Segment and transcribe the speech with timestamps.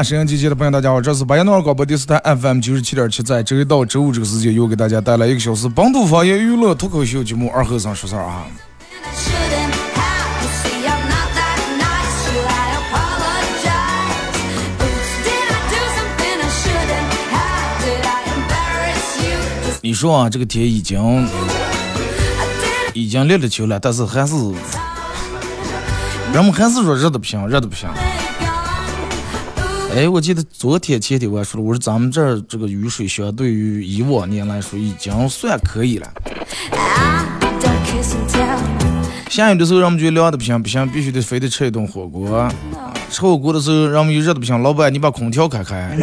[0.00, 8.46] 好了，沈阳机器的朋友，大家好，这是白羊诺尔广播电视台 FM 九十七点七，在周一到周五这个时间，又给大家带来一个小时本土方言娱乐脱口秀节目《二和尚说事儿》啊。
[19.82, 21.28] 你说啊，这个天已经
[22.94, 24.34] 已经立了秋了，但是还是
[26.32, 27.86] 人们还是说热的不行，热的不行。
[29.92, 36.08] 哎，我记得昨天前天我还说了，我说咱们这儿这个雨水相对于以往年来说，已经算可以了。
[39.28, 42.38] 下雨的时候，人们觉得凉的不行，不行，必须得非得吃一顿火锅。
[42.38, 42.52] 啊
[43.10, 45.96] 吃火锅的时候，人们又热的不行，老板你把空调开开。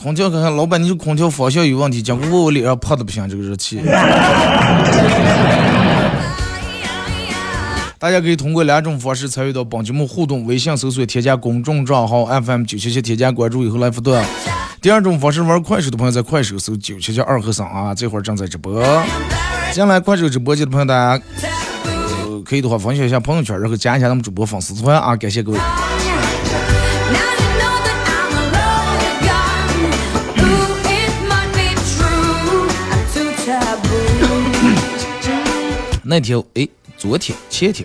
[0.00, 3.80] 空调开开，老板你这空调方向有问题，结果我我脸上怕的不行，这个热气。
[8.02, 14.20] 大家可以通过两种方式参与到本节目互动：微信搜索添加公众账号 FM 九七七，添加关注以后来互动。
[14.80, 18.82] 第二种方式，玩快手的朋友在快手搜九七七二和尚啊，这会儿正在直播。
[19.72, 21.24] 进来快手直播间的朋友，大家、
[21.84, 25.58] 呃、可以的话分享一下朋友圈，然后加一下咱们主播粉丝团啊，感谢各位。
[36.04, 36.66] 那天哎，
[37.02, 37.84] 昨天前天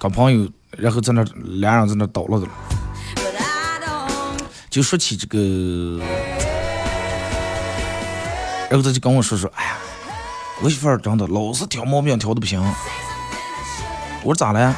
[0.00, 1.24] 跟朋友，然后在那
[1.60, 2.52] 俩人在那捣乱的了。
[4.68, 6.00] 就说起这个，
[8.68, 9.76] 然后他就跟我说说，哎呀，
[10.60, 12.60] 我媳妇儿真的老是挑毛病，挑的不行。
[14.24, 14.74] 我说咋了？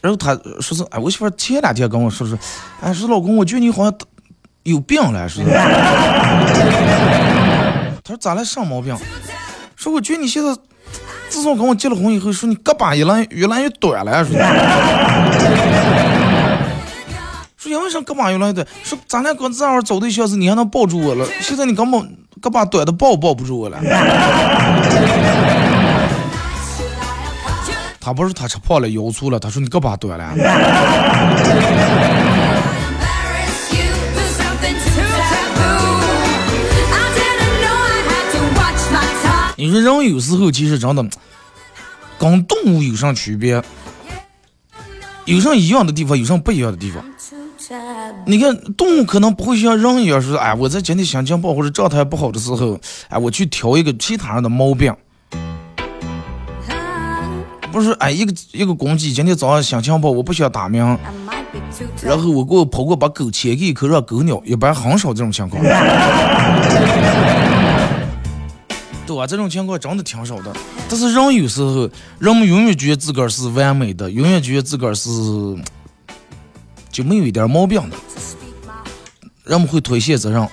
[0.00, 2.36] 然后他说是，哎，我媳妇儿前两天跟我说说，
[2.80, 3.96] 哎，说老公，我觉得你好像
[4.64, 5.50] 有病了，说是。
[8.02, 8.44] 他说咋了？
[8.44, 8.98] 啥毛病？
[9.78, 10.52] 说我觉得你现在
[11.28, 14.36] 自从跟我结了婚以后，说你胳膊越来越来越短了，说。
[17.56, 18.66] 说因为啥胳膊越来越短？
[18.82, 22.00] 说咱俩刚这样找对象时，你还能抱住我了，现在你根本
[22.42, 23.78] 胳膊短的抱抱不住我了。
[28.00, 30.34] 他不是他吃胖了腰粗了，他说你胳膊短了。
[39.68, 41.04] 你说人有时候其实真的
[42.18, 43.62] 跟动物有啥区别？
[45.26, 47.04] 有啥一样的地方，有啥不一样的地方？
[48.24, 52.80] 你看，动物可能不会像人一样说，哎，我在今天心情不好或者状态不好的时候，
[53.10, 54.94] 哎，我去挑一个其他人的毛病。
[57.70, 60.82] 不是，哎，一个一个公鸡今天早上心情不好，我不想打鸣，
[62.02, 65.62] 然后我给我跑过把狗牵给一口让狗咬，一般很少这种情况。
[69.08, 69.26] 对吧？
[69.26, 70.52] 这种情况真的挺少的。
[70.86, 71.88] 但是人有时候，
[72.18, 75.08] 人们永远觉得自个儿是完美的，永远觉得自个儿是
[76.92, 77.96] 就没有一点毛病的。
[79.44, 80.46] 人们会推卸责任。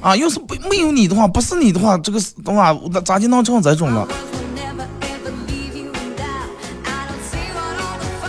[0.00, 4.08] 啊，要是不没有你的话，不是你的话，这个是的话，我咋就能成这种了？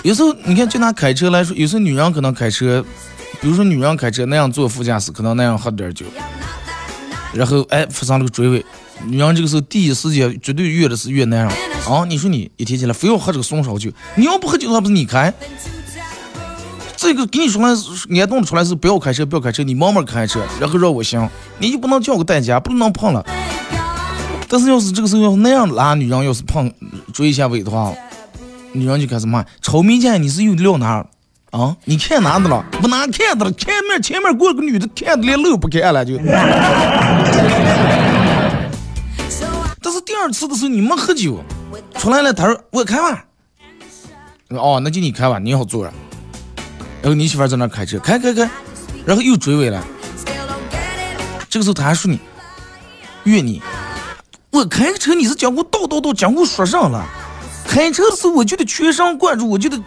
[0.04, 2.86] 有时候你看，就拿开车来说，有时候女人可能开车，
[3.42, 6.06] 比如说女人开车那样坐副驾驶，可能那样喝点酒，
[7.34, 8.64] 然后哎发生了个追尾，
[9.06, 11.50] 女人这个时候第一时间绝对越的是越男人
[11.88, 12.04] 啊！
[12.08, 15.34] 你说你一天起来非要喝这个松烧酒，你要不喝酒的话不是你开？
[16.96, 17.70] 这个给你说来
[18.22, 21.30] 安动出来是不要开车，不要开车，你慢慢开车，然后让我行，
[21.60, 23.24] 你就不能叫个代驾，不能碰了。
[24.50, 26.74] 但是要是这个时候要是那样拉女人，要是碰
[27.14, 27.94] 追一下尾的话，
[28.74, 31.06] 女人就开始骂：瞅没见你是又撂哪
[31.52, 31.78] 啊？
[31.86, 32.66] 你看哪的了？
[32.82, 33.52] 不哪看的了？
[33.52, 36.18] 前面前面过个女的，看的连路不看了就。
[40.08, 41.44] 第二次的时候你没喝酒，
[41.96, 43.26] 出来了，他说我开吧。
[44.52, 45.92] 哦，那就你开吧，你好坐着。
[47.02, 48.50] 然后你媳妇在那开车，开开开。
[49.06, 49.84] 然后又追尾了。
[51.50, 52.18] 这个时候他还说你，
[53.26, 53.62] 怨你，
[54.52, 57.06] 我开车你是讲过道道道讲过说上了，
[57.68, 59.78] 开车的时候我就得全神贯注，我就得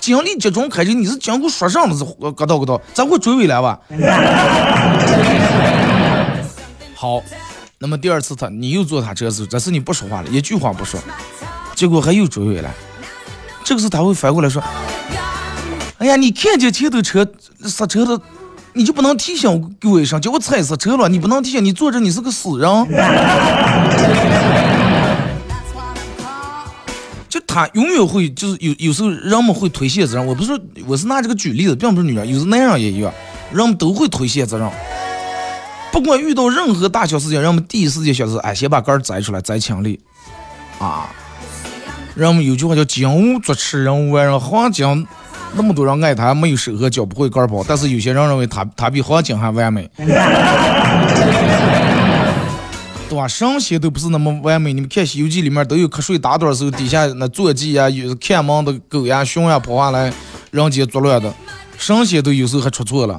[0.00, 3.78] 精力集中开车，你是讲过说上了是呃咯叨咯叨，咱会追尾了吧？
[6.96, 7.22] 好，
[7.78, 10.98] 那么第二次他你又坐他车时候，这次你不说话了，一句话不说，
[11.74, 12.74] 结果还又追尾了。
[13.62, 14.62] 这个时候他会反过来说
[15.98, 17.26] ：“哎呀，你看见前头车
[17.64, 18.18] 刹车的，
[18.72, 22.68] 你就不能提醒我给我一声，叫我踩刹车了，你不能提醒，你坐着你是个死人。”
[27.28, 30.26] 就他永远会，就是有有时候人们会推卸责任。
[30.26, 33.12] 我不是我是拿这个举例子，并不是女人，有时男人也一样，
[33.52, 34.66] 人们都会推卸责任。
[35.96, 39.98] 不管遇到任何大小事情，人们第一时间想是，哎，先把杆儿摘出来，摘清理，
[40.78, 41.08] 啊。
[42.14, 44.38] 人们有句话叫“金无足赤，人无完人”。
[44.40, 45.06] 黄金
[45.54, 50.06] 那么多人爱他，没有手和脚，不会杆儿跑，但是有些人认为他他比黄金还完美，对
[53.16, 53.26] 吧？
[53.26, 54.74] 神仙都不是那么完美。
[54.74, 60.12] 你们看《西游记》里面都有瞌睡打盹的时候，底下那坐骑呀、有看门的狗呀、熊呀跑下来，
[60.50, 61.32] 人间作乱的，
[61.78, 63.18] 神仙都有时候还出错了。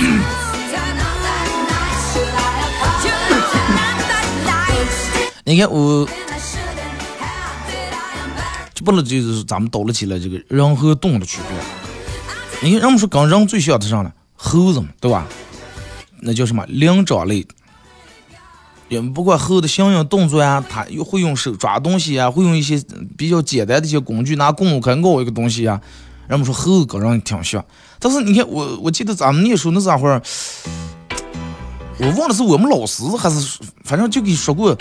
[5.44, 6.08] 你看我，
[8.72, 11.58] 这不能就是咱们叨了起来这个人和动物的区别。
[12.62, 15.26] 你看，人们说跟人最像的上了猴子嘛，对吧？
[16.20, 17.46] 那叫什么灵长类。
[18.88, 22.82] 也不管猴的行为动作呀，它又会用手抓东西啊，会用一些
[23.16, 25.80] 比较简单的一些工具，拿公路开咬一个东西啊。
[26.30, 27.64] 人们说猴子跟人挺像，
[27.98, 29.98] 但是你看我，我记得咱们念书那时候，
[31.98, 34.78] 我忘了是我们老师还是反正就给说过。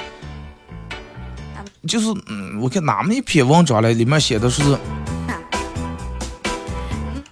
[1.87, 4.61] 就是嗯，我看哪么一篇文章来，里面写的是，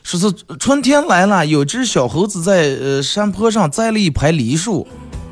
[0.02, 4.88] 说是春天来了，有只小猴子在呃山坡上栽了一排梨树，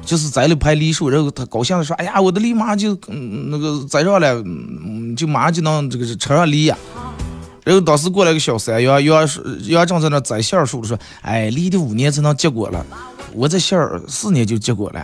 [0.05, 6.77] 就是栽了一排梨树，然后他高兴的说：“哎呀，我的梨马上就嗯那个栽上了，嗯，就马上就能这个是吃上梨呀。”
[7.65, 9.27] 然后当时过来个小山羊，羊
[9.63, 12.85] 羊正在那栽杏树的说：“哎，梨的五年才能结果了，
[13.33, 15.03] 我这杏儿四年就结果了。”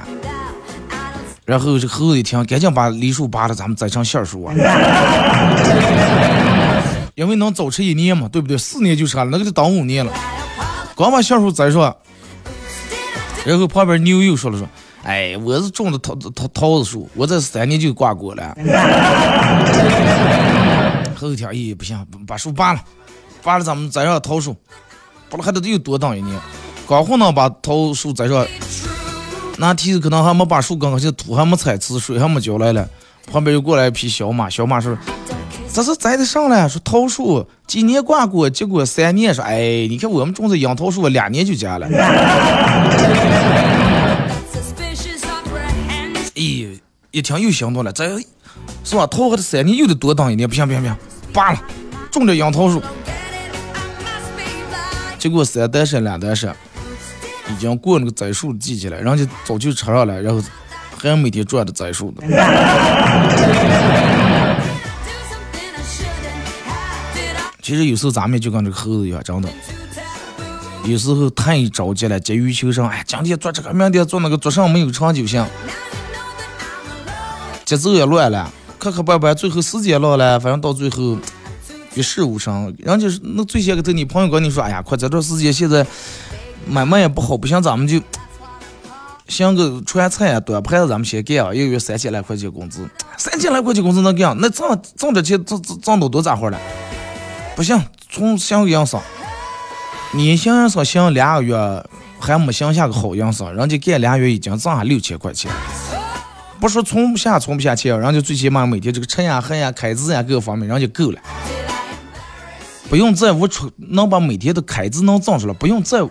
[1.44, 4.54] 然后这猴子一听，赶紧把梨树拔了，咱们栽成杏树啊！
[7.16, 8.56] 因为能早吃一年嘛，对不对？
[8.56, 10.14] 四年就吃了，那个就当五年了。
[10.96, 11.94] 刚把杏树栽上，
[13.44, 14.68] 然后旁边牛又说了说
[15.04, 18.56] ：“哎，我是种的桃桃桃子树，我这三年就挂果了。”
[21.21, 22.83] 猴子听，咦，不行，把树拔了，
[23.44, 24.56] 拔了咱们栽上桃树，
[25.29, 26.35] 不了还得又多等一年。
[26.89, 28.44] 刚好呢，把桃树栽上。
[29.57, 32.89] 那梯子可能还没把树根，而且土还没踩瓷，水还没浇来了。
[33.31, 34.97] 旁边又过来一匹小马，小马说
[35.71, 39.31] ：“这是栽的上了，说桃树几年挂果，结果三年。
[39.31, 41.88] 说，哎，你看我们种的樱桃树，两年就结了。
[46.33, 46.79] 咦，
[47.12, 48.19] 一听又行动了，这
[48.83, 49.06] 是吧？
[49.06, 50.50] 桃还得三年，又得多等一年。
[50.50, 50.97] 不行不行不行，
[51.33, 51.62] 罢了，
[52.12, 52.81] 种点杨桃树。
[55.18, 56.54] 结果三单身两单身。
[57.50, 60.42] 已经过那个栽树的季节了，人家早就吃上了，然后
[60.98, 62.24] 还每天转着栽树的。
[67.61, 69.50] 其实有时候咱们就跟这个猴子一样，真的。
[70.85, 75.45] 有时候太着急了，急于求成，哎，今天做这个，明天做那个，做上没有长久性。
[77.66, 78.50] 节奏也乱了，
[78.81, 81.16] 磕磕绊绊，最后时间老了，反正到最后
[81.94, 82.73] 一事无成。
[82.80, 85.85] 人家是那最先个头，你朋友跟你说，哎呀，快这段时间现在。
[86.68, 88.00] 买卖也不好，不像咱们就
[89.28, 94.38] 像个川菜啊，端盘子咱们先干啊，一个月三千来块钱工资，三千来块钱工资能干？
[94.40, 96.59] 那挣挣这钱挣挣挣到多咋活了？
[97.56, 99.02] 不行，从想个营生，
[100.11, 101.83] 你想营生想两个月
[102.19, 105.52] 还没想下个好营生，人家干俩月已经挣了六千块钱，
[106.61, 111.19] 不说存不下存不下钱，人家最起码每天这个吃呀喝呀开支呀各个方面人家够了，
[112.87, 116.07] 不用再我出能把每天的开支能挣出来，不用再。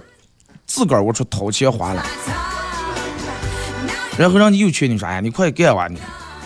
[0.66, 2.07] 自个儿我出掏钱花了，
[4.16, 5.99] 然后人家又劝你说：“哎，你快干吧，你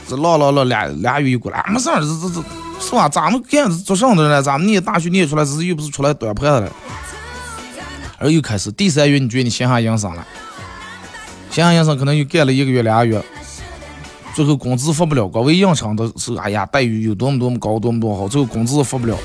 [0.09, 2.45] 这唠唠唠俩俩月又过来，没事儿，这这这
[2.81, 3.07] 是吧？
[3.07, 6.73] 咱们干做上的呢，咱们念大学念出来，只是又不是出来端盘子了。”
[8.19, 10.27] 然后又开始第三月，你觉得你闲下营生了，
[11.51, 13.23] 闲下营生可能又干了一个月俩月，
[14.35, 19.17] 最后工资发不了，光为应承的是哎呀待遇有多么多么高，多么多么好，最后工资发不了。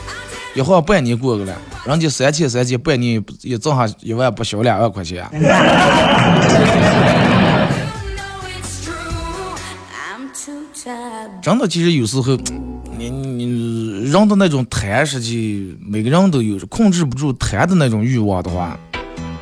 [0.56, 5.28] 一晃半年过去了，人家三千三千，半年也挣下一万不小两万块钱。
[11.42, 12.36] 真的，其实有时候，
[12.98, 18.78] 你你人的那种贪，实际每个人都有控制不住贪的那种欲望的话，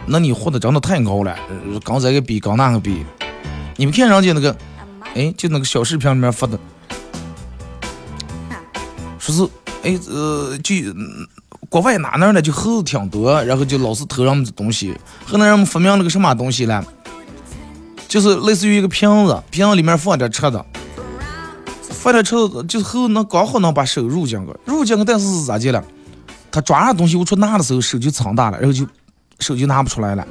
[0.06, 3.06] 那你活的真的太高了，呃跟这个比，跟那个比。
[3.78, 4.54] 你们看人家那个，
[5.14, 6.60] 哎，就那个小视频里面发的，
[9.18, 9.44] 说是，
[9.84, 10.76] 哎，呃，就
[11.70, 16.86] 国外哪哪儿呢，就猴子挺多，然后就老是偷人们的东西，后来人们发明了个什么东西呢？
[18.08, 20.66] 就是类似于一个瓶子，瓶子里面放点吃的，
[21.90, 25.84] 放点吃的，就是猴能刚好能把手入进去，入进去，但是是咋的了？
[26.50, 28.88] 他抓上东西我出拿的时候，手就藏大了，然后就
[29.40, 30.26] 手就拿不出来了，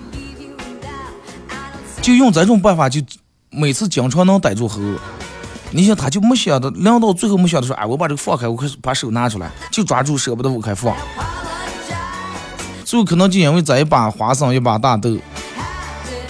[2.00, 3.00] 就用这种办法，就
[3.50, 4.80] 每次经常能逮住猴。
[5.70, 10.96] 你想，他就没想到，凉到最后没想到说，哎，我把这个放开，我开始把手拿出来，就抓住舍不得我开放。
[12.84, 15.16] 最后可能就因为这一把花生一把大豆，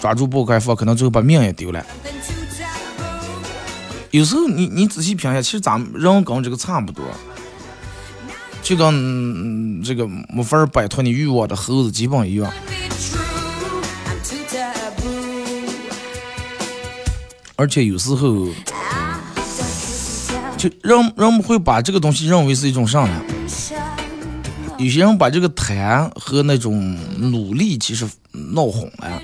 [0.01, 1.85] 抓住不开放，可能最后把命也丢了。
[4.11, 7.05] 有时候你你仔细品一下，其实咱们人跟这个差不多，
[8.63, 12.51] 就跟、嗯这个没法儿摆脱你欲望的猴子基本一样。
[17.57, 18.47] 而且有时候，
[20.59, 23.23] 就人人们会把这个东西认为是一种啥呢？
[24.79, 29.23] 有些人把这个谈和那种努力其实闹混了。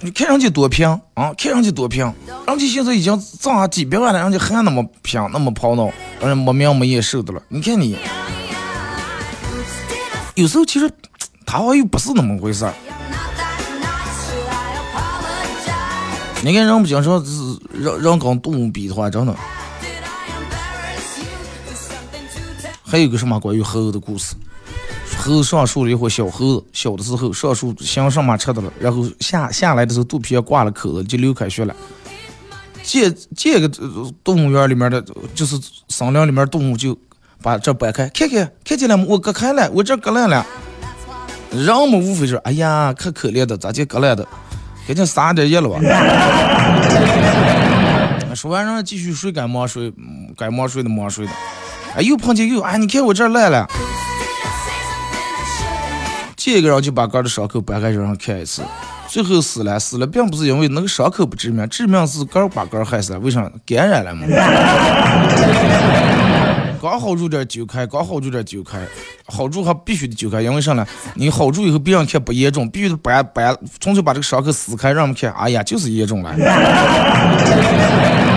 [0.00, 0.84] 你看人家多拼
[1.14, 2.04] 啊，看人家多拼，
[2.46, 5.86] 人家现在已经挣下几百万了，人家还那么拼，那么跑闹，
[6.20, 7.40] 而且没名没颜受的了。
[7.48, 7.96] 你看你，
[10.34, 10.90] 有时候其实
[11.46, 12.74] 他好像又不是那么回事儿。
[16.44, 19.34] 你看人不经常是人人跟动物比的话，真的。
[22.82, 24.34] 还有个什么关于猴的故事？
[25.16, 31.74] 猴子上树了以后，小猴子小的时候上树想什么吃的了，然后下下来的时候肚皮上挂了口子，就流开血了。
[32.82, 33.66] 这这个
[34.22, 35.02] 动物园里面的，
[35.34, 35.58] 就是
[35.88, 36.94] 森林里面动物就
[37.40, 39.06] 把这掰开，看看看见了吗？
[39.08, 40.44] 我割开了，我这割烂了。
[41.50, 44.28] 人们无非是哎呀，可可怜的，咋就割烂的？
[44.86, 45.78] 赶紧撒点药了吧。
[48.34, 49.92] 说完，然后继续睡该忙睡，
[50.36, 51.32] 该忙睡的忙睡的。
[51.96, 53.66] 哎，又碰见又哎，你看我这儿烂了。
[56.36, 58.62] 见一个人就把个的伤口掰开让人看一次，
[59.08, 63.50] 最后死了，死了并不是因为那个伤口不致命，致命是个把个害死了，为啥？
[63.64, 64.26] 感染了嘛。
[66.82, 68.78] 刚好入点酒开，刚好入点酒开，
[69.26, 70.86] 好处还必须得揪开，因为啥呢？
[71.14, 76.34] 你好处以后别人看不严重，必须得掰掰，纯粹把这个伤口撕开，让我们看，哎呀，就是严重了。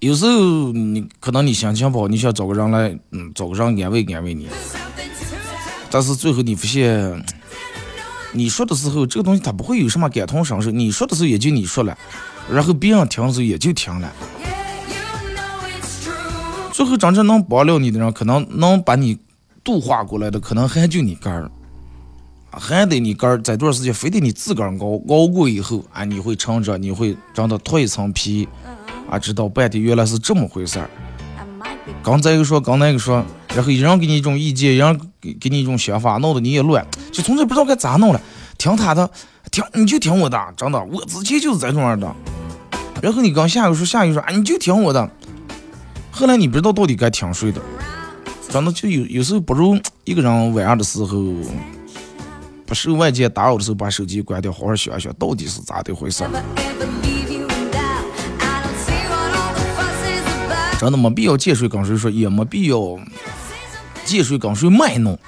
[0.00, 4.48] 有时候你可能你心情不好，你想找个人来，嗯，找个人安慰安慰你，
[5.90, 7.24] 但是最后你发现，
[8.34, 11.96] 你说的时候这个东西它不会有什么感同身受，你说的时候也就你说了，
[12.52, 14.12] 然后别人听的时候也就听了，
[16.72, 19.16] 最后真正能帮了你的人，可能能把你
[19.62, 21.50] 度化过来的，可能还就你个儿。
[22.56, 28.48] 还得你个儿这段时间，非得你自个儿熬熬过以后，啊，你会成长，你会真的脱一层皮，
[29.10, 30.88] 啊，知道半天原来是这么回事儿。
[32.02, 33.24] 刚这个说，刚那个说，
[33.54, 38.20] 然后一人给你一种意见，一人给给你一种想法，闹得你也乱，就从此不知道该咋弄了。
[38.58, 39.10] 听他的，
[39.50, 42.14] 听你就听我的，真的，我之前就是这种样的。
[43.00, 45.10] 然后你刚下一个说，下一个说，啊，你就听我的。
[46.10, 47.60] 后来你不知道到底该听谁的，
[48.48, 51.18] 真的就有有时候不如一个人晚上的时候。
[52.66, 56.30] 不受外界打扰的时候，把手机关掉，好好想一想，到底是咋的回事儿。
[60.80, 62.78] 真的没必要见谁跟谁说，也没必要
[64.04, 65.18] 见谁跟谁卖弄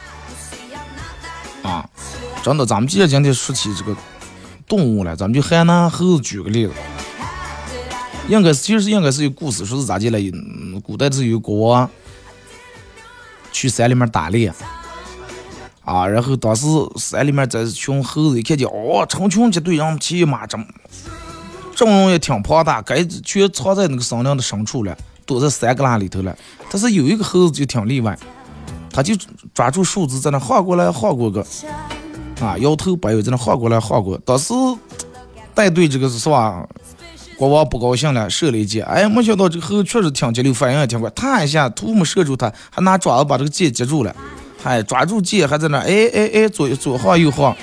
[1.62, 1.88] 啊！
[2.42, 3.96] 真的，咱们既然今天说起这个
[4.68, 6.72] 动物了，咱们就还拿猴子举个例子。
[8.28, 10.18] 应该是，其实应该是有故事，说是咋的了？
[10.18, 11.88] 嗯古代的时候有国王
[13.52, 14.52] 去山里面打猎。
[15.84, 16.66] 啊，然后当时
[16.96, 20.66] 山里面这群猴子一看见，哦，成群结队，然后骑马阵，
[21.76, 26.36] 阵容也挺庞大，该全藏在那个森林的深处了，躲在山旮旯里头了。
[26.68, 28.18] 但是有一个猴子就挺例外，
[28.96, 29.14] 他就
[29.52, 31.44] 抓住树枝在那晃过来晃过个，
[32.40, 34.16] 啊，摇头摆尾在那晃过来晃过。
[34.24, 34.54] 当时
[35.54, 36.66] 带队这个是吧？
[37.36, 44.16] 国王不高兴了，射了一箭，哎，没想到这个猴确实挺机灵，反应也挺快，他一下突没射住他，还拿爪子把这个箭接住了。
[44.64, 47.54] 还抓住箭，还在那哎哎哎左左晃右晃，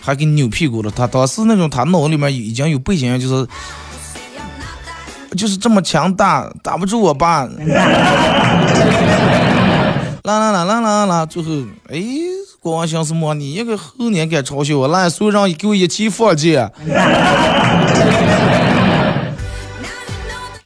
[0.00, 0.90] 还给扭屁股了。
[0.90, 3.46] 他当时那种他脑里面已经有背景，就是
[5.36, 7.48] 就是这么强大，打不住我爸。
[10.24, 11.50] 啦啦啦啦啦啦，最后
[11.88, 12.02] 哎，
[12.60, 13.32] 国王想什么？
[13.34, 14.86] 你一个猴年敢嘲笑我？
[14.88, 16.70] 来，所有人给我一起放箭。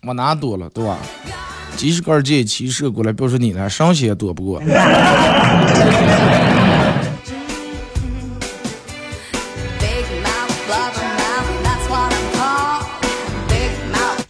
[0.07, 0.99] 我拿多了，对吧？
[1.77, 4.61] 几十根箭齐射过来，别说你了，上线也躲不过。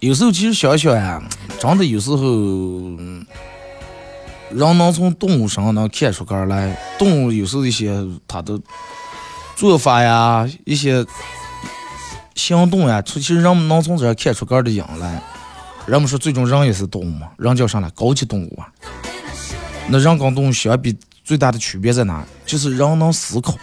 [0.00, 1.22] 有时候其实想想呀，
[1.58, 2.18] 真的有时候，
[4.54, 6.78] 人能从动物身上能看出个来。
[6.98, 7.92] 动物有时候一些
[8.28, 8.58] 它的
[9.56, 11.04] 做法呀，一些
[12.34, 15.20] 行动呀，其实人们能从这儿看出个的影来。
[15.86, 17.90] 人们说最终人也是动物嘛，人叫啥来？
[17.90, 18.68] 高级动物啊。
[19.88, 22.24] 那人跟动物相比，最大的区别在哪？
[22.46, 23.54] 就是人能思考。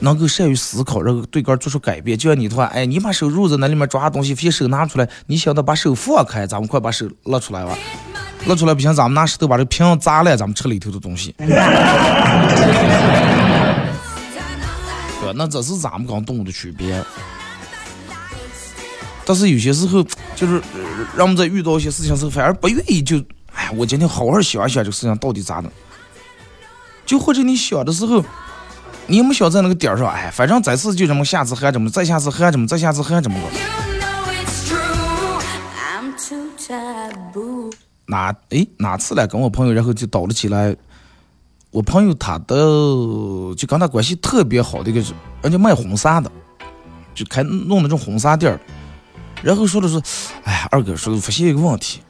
[0.00, 2.18] 能够善于思考，然后对个做出改变。
[2.18, 7.78] 就像你的话，哎，你把手入在那里面抓东西，非手拿出来，你想到把手放开，咱们快把手拉出来吧。
[8.46, 11.34] 拉出来不行，咱们拿石头把这瓶砸烂，咱们吃里头的东西。
[11.38, 11.48] 对
[15.26, 15.32] 吧？
[15.34, 17.02] 那这是咱们跟动物的区别。
[19.24, 20.04] 但是有些时候，
[20.36, 20.80] 就是呃
[21.16, 23.16] 让我们在遇到一些事情时候，反而不愿意就，
[23.52, 25.68] 哎，我今天好好想一想这个事情到底咋的。
[27.04, 28.24] 就或者你想的时候，
[29.08, 30.06] 你有没想在那个点儿上？
[30.08, 33.46] 哎，反正这次就这么，下次还这么，再下次还这么，再下次还这么个。
[38.06, 40.74] 哪诶哪次来跟我朋友，然后就倒了起来。
[41.70, 42.54] 我朋友他的
[43.54, 46.30] 就跟他关系特别好的一个人，人家卖婚纱的，
[47.14, 48.60] 就开弄那种婚纱店儿。
[49.42, 50.00] 然后说的是，
[50.44, 52.00] 哎呀，二哥说发现一个问题。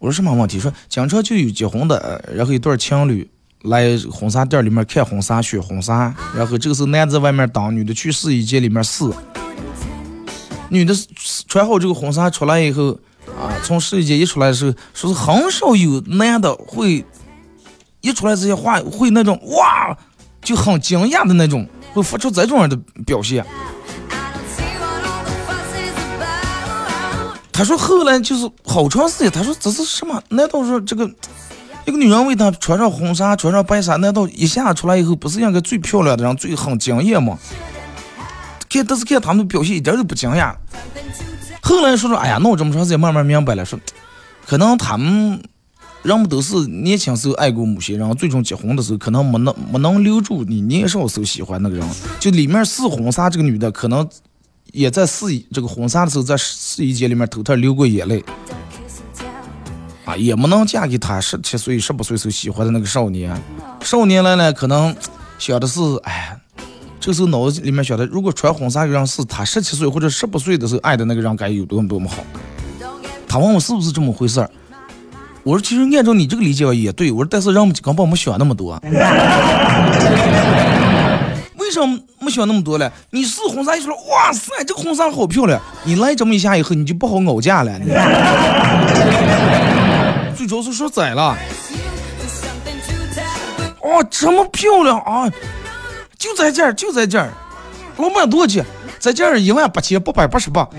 [0.00, 0.58] 我说什么问题？
[0.58, 3.30] 说经常就有结婚的，然后一对情侣
[3.62, 9.04] 来婚纱店里面看婚纱、选婚纱，然后这个时候男的在外面等，女的去试衣间里面试。
[10.70, 10.92] 女的
[11.46, 17.04] 穿好这个婚纱出来以后，啊，从世界一出来的时候，说是很少有男的会
[18.00, 19.96] 一出来这些话会那种哇，
[20.42, 23.44] 就很惊讶的那种，会发出这种样的表现。
[27.52, 30.20] 他说后来就是好长时间，他说这是什么？
[30.30, 31.08] 难道说这个
[31.86, 37.38] 一个女人为他穿上婚纱、穿上白纱，难道一下出来以后不是应该最漂亮的人、最很惊艳吗？
[38.68, 40.54] 看，但是看他们的表现一点都不惊讶。
[41.62, 43.78] 后来说说，哎呀，那我这么长时间慢慢明白了，说
[44.44, 45.40] 可能他们
[46.02, 51.88] 人们都是年轻时候爱过某些人，最终结婚的时候可能没能没能留住你年少时候喜欢那个人。
[52.18, 54.06] 就里面试婚纱这个女的，可能
[54.72, 58.24] 也在试衣这个婚纱的时候，在试衣间里面偷偷流过眼泪
[60.04, 63.40] 啊，也没能嫁给他十七岁、十八岁时候喜欢的那个少年。
[63.82, 64.94] 少年来呢，可能
[65.38, 66.36] 想的是，哎，
[67.04, 72.18] 这时候脑子里面想的，如果穿婚纱的人是他十七岁或者十八岁的时候爱的那个人，该有多么多么好。
[73.26, 74.48] 他问我是不是这么回事儿，
[75.42, 78.80] 我说其实按照你这个理解也对，我说但是人们根本没想那么多。
[81.56, 82.92] 为什么没想那么多了？
[83.10, 85.60] 你试婚纱一出来，哇塞，这个婚纱好漂亮！
[85.82, 87.76] 你来这么一下以后，你就不好熬价了。
[87.80, 87.86] 你
[90.36, 91.36] 最主要是说窄了
[93.80, 93.98] taboo.
[93.98, 95.28] 哦，这么漂亮啊！
[96.22, 97.32] 就在这儿，就在这儿，
[97.96, 98.64] 老板多少钱？
[99.00, 100.64] 在这儿一万八千八百八十八，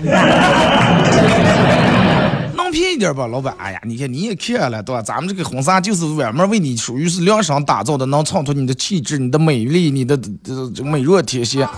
[2.56, 3.54] 能便宜点吧，老板？
[3.58, 5.02] 哎呀，你看你也看了对吧？
[5.02, 11.68] 咱们这个婚纱就是专门为你属于是量身打造的，能衬托你的气质、你的美丽、你的呃这美若天仙。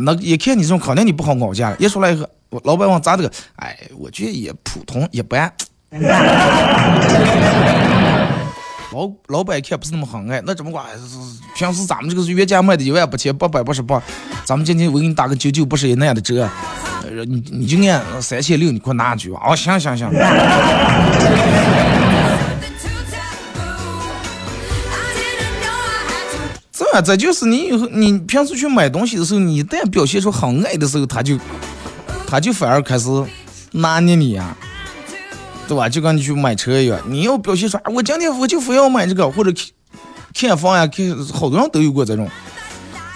[0.00, 1.76] 那一看你这种，肯定你不好熬价了。
[1.78, 3.32] 一出来以后，我老板问咋这个？
[3.56, 5.50] 哎，我觉得也普通一般。
[8.92, 10.86] 老老板一看不是那么很爱，那怎么管？
[11.54, 14.02] 平时咱们这个是原价卖的一万八千八百八十八，
[14.46, 16.48] 咱们今天我给你打个九九八十一那样的折，
[17.02, 19.38] 呃你你就按三千六，你给我拿去吧。
[19.44, 20.22] 哦，行行行，Something
[22.80, 24.08] too taboo.
[24.90, 31.38] I didn't know I had to 这这就是你以后你平时去买东西的时候，你一旦表现出很爱的时候，他就
[32.26, 33.10] 他就反而开始
[33.72, 34.56] 拿捏你呀、
[35.68, 35.88] 对吧？
[35.88, 39.52] 就跟你去买车一样，你要表现出，哎我今天我就非要买这个，或者
[40.34, 42.28] 看看房呀，看好多人都有过这种。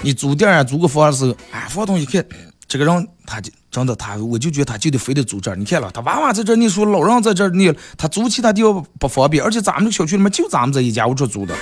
[0.02, 2.22] 你租店啊，租个房的时候，哎，房东一看
[2.68, 5.56] 这个人，他就真的他，我就觉得他就得非得租这儿。
[5.56, 11.54] 你看了，他娃娃在这儿，你说老人在这儿，你他租其他地方不方便，而且咱们这个小区里面就咱们这一家屋这租的，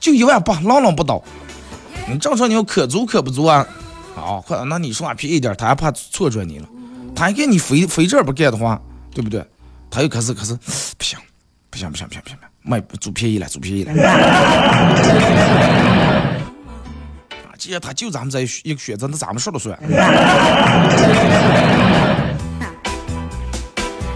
[0.00, 1.22] 就一万八，浪浪不倒。
[2.08, 3.64] 你正常你要可租可不租啊？
[4.16, 6.68] 哦，快，那你说话便宜点，他还怕错着你了。
[7.14, 8.80] 他一看你非非这儿不干的话，
[9.14, 9.44] 对不对？
[9.90, 10.54] 他又开始开始，
[10.96, 11.18] 不行，
[11.68, 13.92] 不行，不行，不行，不行，卖租便宜了，租便宜了。
[17.44, 19.76] 啊，既然他就咱们这一个选择，那咱们说了算。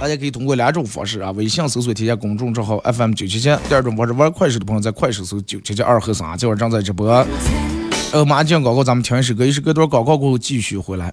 [0.00, 7.08] 大家可以通过两种方式啊，微信搜索添加公众账号 FM 九七七，第二种方式玩快手的朋友在快手搜九七七二和三，这会儿正在直播。
[8.12, 11.12] 呃，马上进广告，咱们听一首歌，一首歌段广告过后继续回来。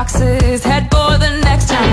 [0.00, 1.92] Boxes, head for the next town.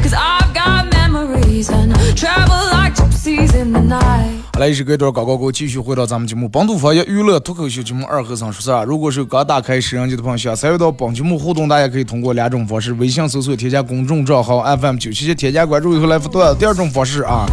[0.00, 4.42] Cause I've got memories and travel like gypsies in the night.
[4.52, 8.84] 好来，一首歌一段广告过后，继续回到咱们节目本土方言娱乐脱口秀节目二和尚说事儿。
[8.84, 16.40] 如果是刚打开摄像机的朋友，想参与到本节目互动，大家可以通过两种方式：微信搜索添加公众账号 FM 九七七，添加关注以后来互动。
[16.58, 17.46] 第二种方式啊，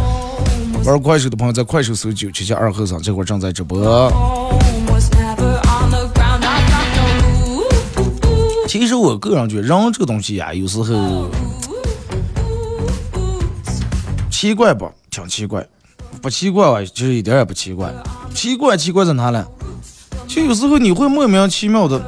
[0.84, 4.12] 玩快手的朋友在快手搜九七七二和尚，这会儿正在直播。
[8.70, 11.28] 其实我个人觉得，人这个东西呀、有时候
[14.30, 14.88] 奇怪吧？
[15.10, 15.66] 挺奇怪，
[16.22, 17.92] 不奇怪啊，其实一点也不奇怪。
[18.32, 19.44] 奇怪奇怪在哪呢？
[20.28, 22.00] 就有时候你会莫名其妙的，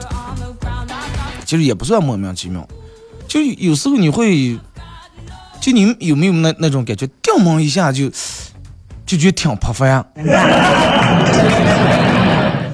[1.45, 2.65] 其实也不算莫名其妙，
[3.27, 4.57] 就有时候你会，
[5.61, 8.09] 就你有没有那那种感觉，掉门一下就
[9.05, 10.07] 就觉得挺破烦，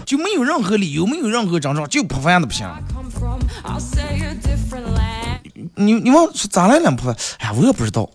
[0.05, 2.69] 就没有任何理由，没有任何症状，就破烦的不行。
[5.75, 7.11] 你你问是咋来两破？
[7.39, 8.09] 哎呀，我也不知道，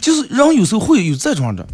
[0.00, 1.66] 就是人有时候会有这种的。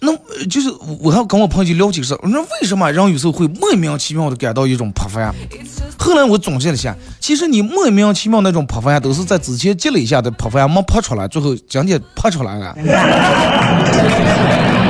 [0.00, 0.12] 那
[0.46, 12.76] 就是我我还跟我朋友就聊这个事儿，我说为什么人有时候会莫名其妙的感到一种破烦？It's just 后来我总结了一下，其实你莫名其妙那种破烦都是在之前积累下的破烦没破出来，最后今天破出来了。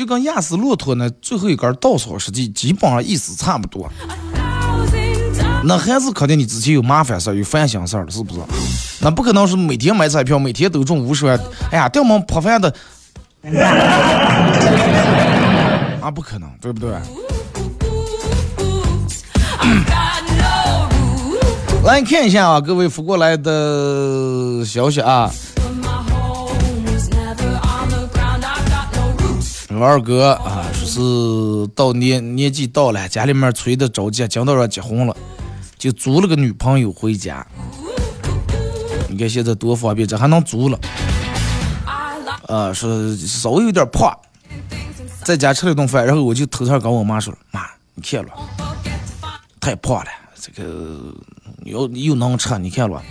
[0.00, 3.86] 就跟压死骆驼呢最后一根稻草实际基本上意思差不多。
[5.62, 8.40] 那还是肯定你之前有麻烦事儿，有烦心事儿了，是不是？
[9.02, 11.38] 那不可能是每天买彩票，每天都中五十万。
[11.70, 12.74] 哎呀，掉毛破饭的，
[16.00, 16.94] 啊，不可能，对不对.
[21.84, 25.30] 来看一下啊，各位发过来的消息啊，
[29.80, 31.00] 我二哥啊，说是
[31.74, 35.16] 到年年纪到了，家里面催的着急，讲到要结婚了，
[35.78, 37.46] 就租了个女朋友回家。
[39.08, 40.78] 你看现在多方便，这还能租了。
[41.86, 44.14] I like 啊，说稍微有点胖，
[45.24, 47.62] 在家吃了一顿饭，然后我就偷偷跟我妈说了，妈，
[47.94, 48.28] 你看了，
[49.58, 51.14] 太胖了，这个
[51.64, 53.02] 又又能吃，你看了，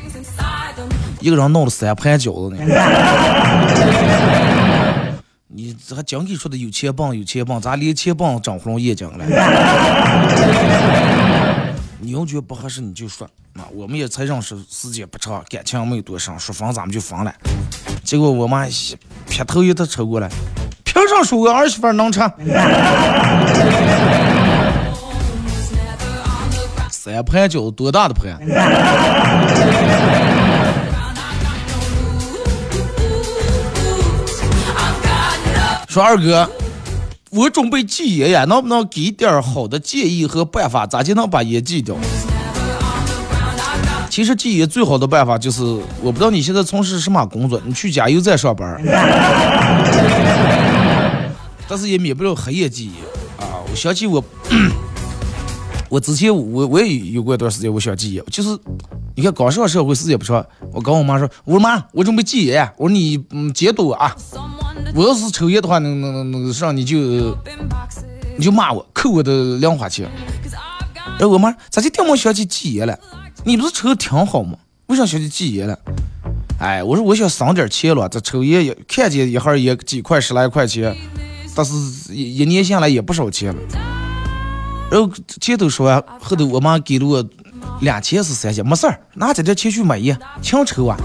[1.19, 2.63] 一个人弄了三盘饺子呢。
[5.52, 9.26] 你这还讲给说的有钱棒有钱棒，咋连钱棒长红眼睛了？
[12.00, 17.34] 你要觉得不合适你就说啊，我们也才认识时间不长，感情没有多深，说分咱们就分了。
[18.04, 18.72] 结果我妈一
[19.28, 20.30] 劈头一头抽过来，
[20.84, 22.20] 凭啥说我儿媳妇能吃？
[26.92, 28.38] 三盘饺子多大的盘？
[35.89, 36.47] 说二哥，
[37.32, 41.95] 我准备戒烟呀，能不能给点儿好的建议和办法，咋就能把烟戒掉？
[44.08, 45.63] 其实戒烟最好的办法就是，
[46.04, 48.80] 我不知道你现在从事什么工作，你去加油站上班，
[51.67, 52.93] 但是也免不了黑夜戒烟
[53.39, 53.58] 啊。
[53.67, 54.23] 我想起我，
[55.89, 58.58] 我之前我我也有过一段时间我想戒烟，就是
[59.15, 64.15] 你看刚上社会时间不长，我跟我妈说，我说妈，我准备戒烟，我说你嗯监督我啊。
[64.95, 66.97] 我要是抽烟的话，那那那那个上你就
[68.38, 70.10] 你就骂我，扣我的零花钱。
[70.43, 72.97] Cause I've got 然后我妈咋就这么想起戒烟了？
[73.43, 74.58] 你不是抽的挺好吗？
[74.88, 75.78] 为啥想起戒烟了？
[76.60, 80.95] 哎，我说我想省点钱了，这抽烟也看见一盒也几块十来块钱，
[81.56, 83.60] 但是一一年下来也不少钱了。
[84.91, 87.23] 然后前头说完，后头我妈给了我
[87.82, 90.97] 两千是三千，没事儿，拿这点钱去买烟，强抽啊。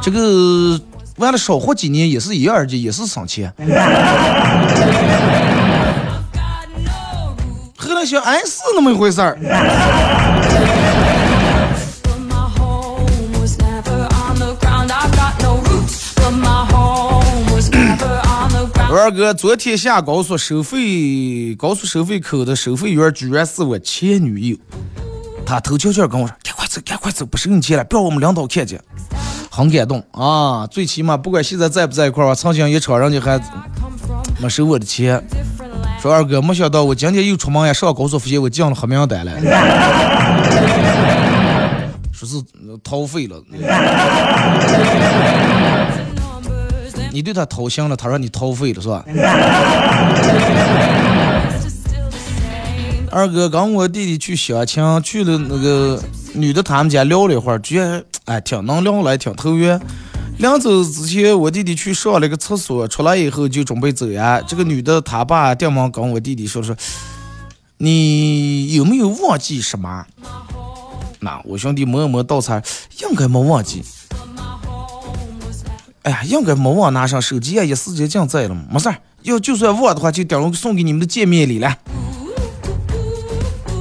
[0.00, 0.80] 这个
[1.16, 3.52] 完了少活几年也是一样的，也是省钱。
[7.76, 9.36] 后来想，哎，是那么一回事儿。
[18.98, 24.56] 二哥，昨天下高速收费，高速收费口的收费员居然是我前女友。
[25.46, 28.80] 他头悄悄跟我说：“赶快走，赶快走，不收你钱了，不要我们领导看见。”
[29.50, 30.66] 很感动啊！
[30.66, 33.40] 最起码不管现在在不在一块儿，我曾经一场人家还
[34.40, 35.22] 没收我的钱。
[36.00, 39.32] 说二哥，没想到我今天又出门呀，上高速发现我进了黑名单了。
[42.12, 42.36] 说是
[42.84, 43.42] 逃费了。
[47.12, 49.04] 你对他掏心了，他让你掏肺了是吧？
[53.10, 59.78] 二哥跟我弟弟去相亲，去了那个女的他们家聊了一会儿，觉得哎挺能聊来，挺投缘。
[60.38, 64.40] 临走之前，我弟弟去上了个厕所，出来以后就准备走呀。
[64.40, 66.74] 这个女的她爸电忙跟我弟弟说说，
[67.76, 70.06] 你有没有忘记什么？
[71.20, 72.62] 那我兄弟摸一摸倒彩，
[73.02, 73.84] 应该没忘记。
[76.02, 78.96] 哎呀，应该没忘拿上手机啊，一时间尽在了嘛，没事儿。
[79.22, 81.76] 要就算忘的话，就等于送给你们的见面礼了。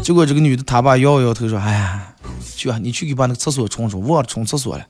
[0.04, 2.00] 结果这个女的她爸摇摇头说：“哎呀，
[2.56, 4.86] 去啊，你去给把那个厕所冲冲，忘了冲厕所了。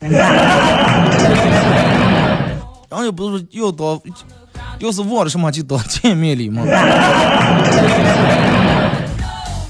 [2.90, 3.98] 然后又不是说要当，
[4.78, 6.62] 要是忘了什么就当见面礼嘛。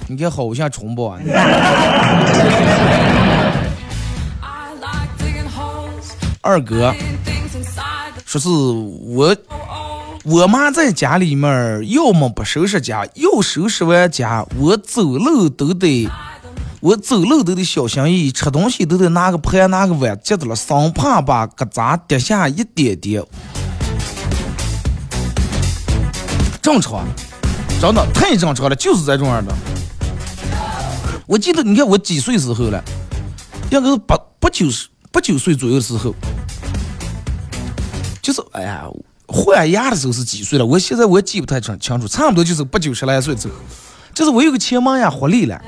[0.08, 1.20] 你看好像重播啊。
[6.40, 6.92] 二哥
[8.32, 9.36] 说是我
[10.24, 16.08] 我妈在家里面要么不收拾家，要收拾完家，我走路都得，
[16.80, 23.22] 我走路都得小心翼翼，吃东西都得拿个盘拿个碗接着了，生怕把疙瘩跌下一点点。
[26.62, 27.04] 正常，
[27.82, 29.54] 真的太正常了，就是这种样的。
[31.26, 32.82] 我记得，你看我几岁时候了，
[33.70, 36.14] 应该是八八九十八九岁左右时候，
[38.22, 38.84] 就是哎呀，
[39.26, 40.64] 换牙的时候是几岁了？
[40.64, 43.56] 我现在我也记不太清清楚，差不多就是八九十来岁左右。
[44.14, 45.60] 就是我有个前门牙活力了，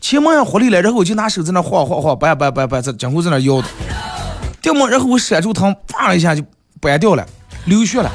[0.00, 3.68] 前门牙活力了，然后我就拿手在那晃晃晃，掰掰掰掰，在今后在那摇的，
[4.60, 6.42] 掉嘛，然后我闪住疼，啪一下就
[6.80, 7.24] 掰掉了，
[7.66, 8.10] 流血了，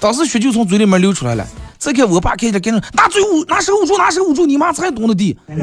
[0.00, 1.46] 当时血就从嘴里面流出来了。
[1.76, 5.36] 再看我爸看见，跟着拿嘴捂，拿手捂住，拿手捂住，你妈才懂得地。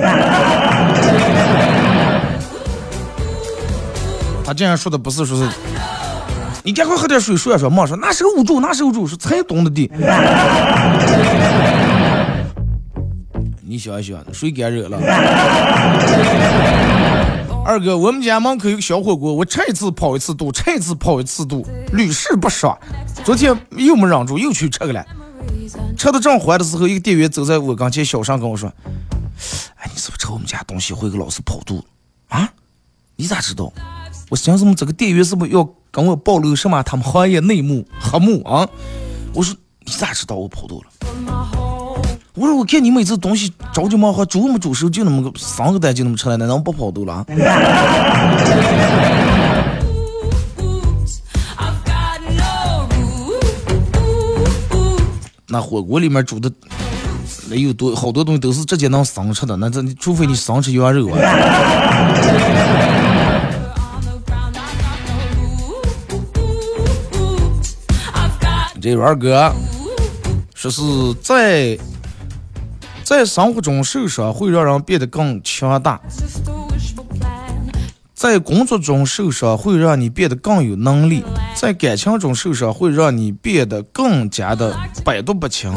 [4.44, 5.50] 他这样说的不是说是，
[6.64, 9.90] 你赶快喝点水，说呀说，妈说拿手捂住，拿手捂住，是才懂得的。
[13.62, 14.98] 你想一想，谁敢惹了？
[17.64, 22.78] 二哥，我们家门口有个小火锅，我吃一次跑一次肚，吃一次跑一次肚，屡试不爽。
[23.24, 25.06] 昨天又没忍住，又去吃了。
[25.98, 28.72] 吃的正欢的时候，一个店员走在我跟前，小声跟我说
[29.78, 31.84] ：“哎，你是不是吃我们家东西会给老是跑肚
[32.28, 32.52] 啊？
[33.16, 33.72] 你咋知道？
[34.30, 34.76] 我想什么？
[34.76, 38.68] 这个店员是不是要跟我暴露什么他们行业内幕黑幕啊？”
[39.36, 40.90] 我说：“你咋知道我跑肚了？”
[42.34, 47.26] 我说：“我看你每次东西着急忙慌，煮没煮熟，就那么个三个蛋就那么吃了，难道不跑肚了？”
[55.54, 56.50] 那火锅里面煮的
[57.50, 61.20] 那有多好多东西都是直接能生吃的，那这除非你生吃羊肉啊。
[68.82, 69.54] 这位二哥
[70.56, 70.82] 说是
[71.22, 71.78] 在
[73.04, 76.02] 在生活中受伤会让人变得更强大，
[78.16, 85.72] 在工作中受伤会让你变得更有能力，在感情中受伤会让你变得更加的百毒不侵。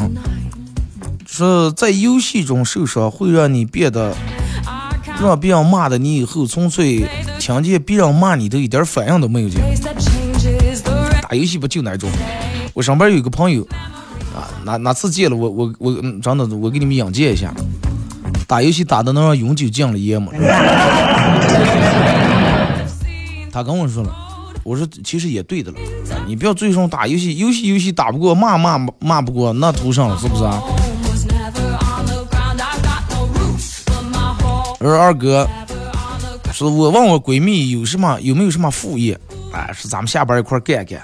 [1.27, 4.15] 说在游戏中受伤会让你变得
[5.21, 7.07] 让别人骂的你以后纯粹
[7.39, 9.61] 听见别人骂你都一点反应都没有见。
[11.21, 12.09] 打游戏不就那种？
[12.75, 13.65] 我上班有个朋友
[14.35, 17.53] 啊，哪哪次见了我我我真的我给你们引荐一下，
[18.45, 20.33] 打游戏打的能让永久降了烟吗？
[23.49, 24.13] 他跟我说了，
[24.65, 25.77] 我说其实也对的了，
[26.27, 30.75] 你不要最终打游戏，游戏游戏打不过，骂骂骂不过，那图上了是不是啊？Home
[31.07, 32.59] was never on the ground.
[32.59, 35.47] I've got no roof, but my home 而二哥
[36.51, 39.17] 说，我问我闺蜜有什么有没有什么副业，
[39.53, 41.01] 哎，是咱们下班一块干干，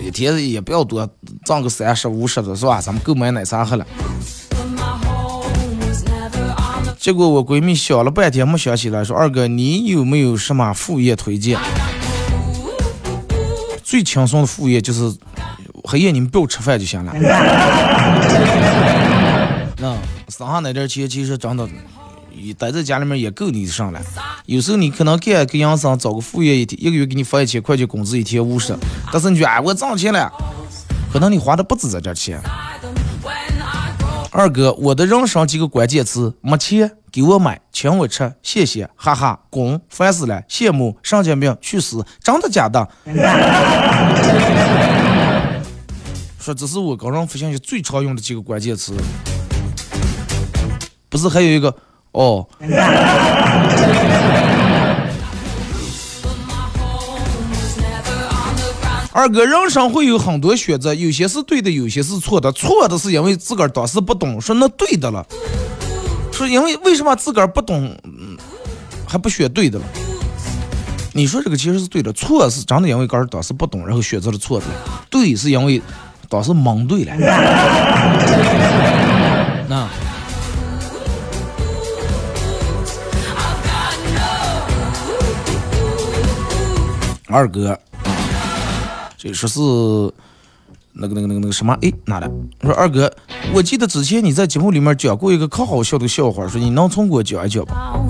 [0.00, 1.08] 一天也不要多，
[1.44, 2.80] 挣个三十五十的是吧？
[2.80, 3.86] 咱们购买奶茶喝了。
[6.98, 11.58] 结果我闺蜜想了半天没想起来，说二哥你有没有什么副业推荐？
[13.82, 15.14] 最轻松的副业就是
[15.84, 17.12] 黑夜你们不要吃饭就行了。
[19.80, 19.96] 那
[20.28, 21.66] 省下那点钱，其实真的，
[22.40, 24.00] 你待在家里面也够你上了。
[24.46, 28.76] 有时候你可能干个营生，找个副业一天一个月给你发一千块钱工资，一天五十，
[29.12, 30.32] 但是你觉得哎我挣钱了，
[31.12, 32.40] 可能你花的不止这点钱。
[34.30, 42.86] 二哥，我的人生几个关键词：没钱，给我买，请我吃，谢谢，哈哈，滚，烦死了，羡慕，神经病，去死，真的假的？
[46.38, 48.94] 说这是我个人发现最常用的几个关键词，
[51.08, 51.74] 不是还有一个
[52.12, 52.46] 哦。
[59.10, 62.52] 二哥，人生会有很多选择，有些是对的，有些是错的。
[62.52, 65.26] 错的是因为自个儿当时不懂，说那对的了。
[66.30, 68.36] 说因为为什么自个儿不懂，嗯
[69.08, 69.84] 还不选对的了？
[71.14, 74.66] 你说这个其实是对的，错是真的因为个儿当时不懂，然后选择了错的。
[75.10, 75.82] 对是因为
[76.28, 77.12] 当时蒙对了。
[79.68, 79.88] 那。
[87.30, 87.78] 二哥，
[89.18, 89.60] 这说是
[90.94, 91.76] 那个那个那个那个什么？
[91.82, 92.30] 哎，哪的？
[92.62, 93.12] 我说二哥，
[93.52, 97.92] 我记得之前你在节目里面讲过一个可好笑的笑话，说你能从给我讲一讲吧？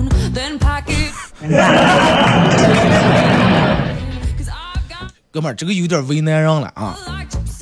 [5.31, 6.97] 哥们儿，这个有点为难人了啊！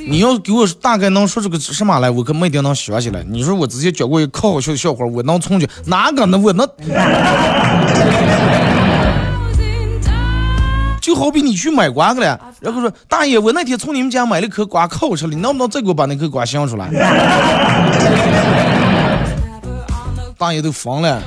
[0.07, 3.21] 你要给我大概能说出个什么来，我可没一定能学起来。
[3.23, 6.37] 你说我之前讲过一个可好笑的笑话，我能从去哪个呢？
[6.37, 6.65] 我能。
[11.17, 16.87] 就好比你去买瓜去了，然后说大爷，我那天从你们家买了颗瓜可好吃了，你能不能再给我把那颗瓜想出来？
[20.37, 21.19] 大爷都疯了。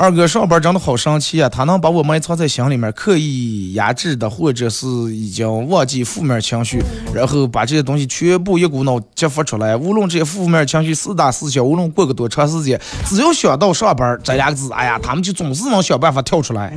[0.00, 1.46] 二哥上班真的好生气啊！
[1.46, 6.82] 他能把我埋藏在心里面，刻意压制的，或者是已经忘记负面情绪，
[7.12, 9.76] 然后把这些东西全部一股脑激发出来。
[9.76, 16.72] 无论这些负面情绪是大是小，无论过个多长时间，只要想到上班这两个字，哎呀，他们就总是能想办法跳出来。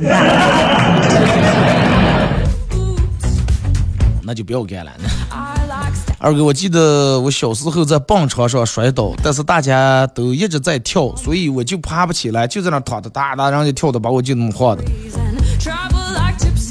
[4.22, 4.92] 那就不要干了。
[6.24, 14.82] 二哥，我记得我小时候在蹦床上摔倒，但是大家都一直在跳，所以我就爬不起来，就在那躺着，哒哒，然后就跳的把我就那么晃的。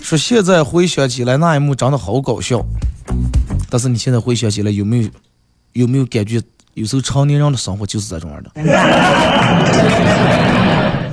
[0.02, 2.66] 说现在回想起来那一幕真的好搞笑，
[3.70, 5.10] 但是你现在回想起来有没有
[5.74, 6.42] 有没有感觉，
[6.74, 8.50] 有时候成年人的生活就是这种样的，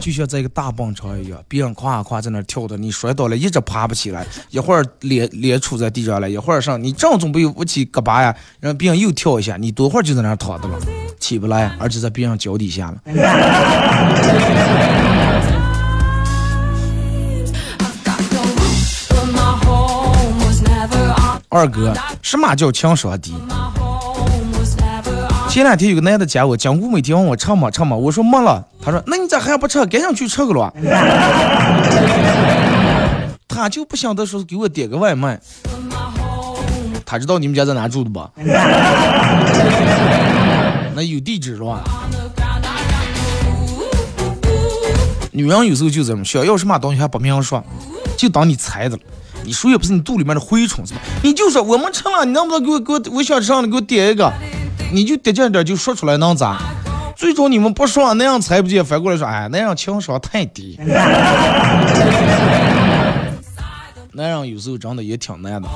[0.00, 10.78] 就像在一个大蹦床一样，别人夸夸在那跳的，你摔倒了，一直爬不起来，一会儿脸脸杵在地上了，一会儿上，你正准备捂起胳膊呀，让别人又跳一下，你多会儿就在那躺着了，
[11.18, 12.96] 起不来，而且在别人脚底下了。
[21.50, 23.34] 二哥，什么叫情商低？
[25.50, 28.64] 前两天有个男的加我，讲过每天问我吃吗吃吗，我说没了。
[28.80, 29.84] 他说那你咋还不吃？
[29.86, 30.72] 赶紧去吃个了。
[33.48, 35.40] 他就不想得说给我点个外卖。
[37.04, 38.30] 他知道你们家在哪住的吧？
[40.94, 41.82] 那有地址是吧？
[45.32, 47.60] 女人有时候就这么，想要什么东西还不明说，
[48.16, 49.02] 就当你猜的了。
[49.42, 51.00] 你说也不是你肚里面的蛔虫是吧？
[51.24, 54.32] 你就说我们吃了，你能不能给我给我我想吃上的给我点一个？
[54.92, 56.59] 你就得劲点就说出来能咋？
[57.16, 60.79] 最终你们不说那样才不见，反过来说哎那样情商太低。
[64.12, 65.68] 男人有时候真的也挺难的。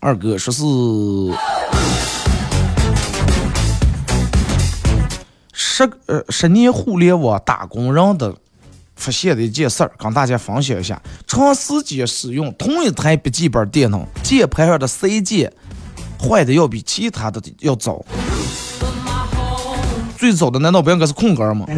[0.00, 0.62] 二哥说是
[5.52, 8.34] 十呃十年互联网打工人的
[8.96, 11.00] 发现的一件事儿，跟大家分享一下。
[11.26, 15.52] 长时间使用同一台笔记本电脑，键盘上的 C 键
[16.28, 18.04] 坏的要比其他的要早。
[20.16, 21.66] 最早的难道不应该是空格吗？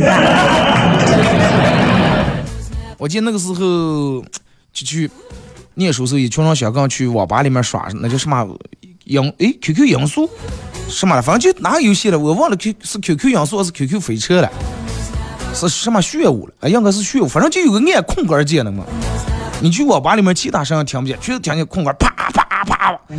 [2.99, 3.55] 我记得那个时候
[4.73, 5.11] 就去
[5.75, 8.49] 念书时候，一群人想刚去网吧里面耍，那叫什么
[9.05, 10.31] 音诶 QQ 音速
[10.89, 14.51] 什么的，反正就哪个游戏了，我忘了 Q 是 QQ 音速还是 QQ 飞车了，
[15.53, 16.55] 是什么炫舞了？
[16.61, 18.85] 哎，应该是炫舞，反正就有个按空格键的嘛。
[19.63, 22.99] 你去网吧里面，其他声音听不见，全是听见空格啪啪啪。